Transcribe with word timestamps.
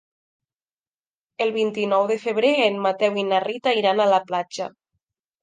El 1.45 1.53
vint-i-nou 1.57 2.07
de 2.13 2.17
febrer 2.23 2.55
en 2.69 2.81
Mateu 2.87 3.21
i 3.25 3.27
na 3.29 3.43
Rita 3.45 3.77
iran 3.83 4.01
a 4.01 4.11
la 4.15 4.23
platja. 4.33 4.73